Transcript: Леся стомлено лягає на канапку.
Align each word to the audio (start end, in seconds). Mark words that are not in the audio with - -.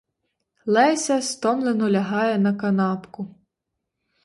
Леся 0.65 1.21
стомлено 1.21 1.89
лягає 1.89 2.37
на 2.37 2.53
канапку. 2.53 3.27